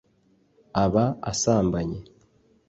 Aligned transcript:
aba 0.83 1.05
asambanye 1.31 1.99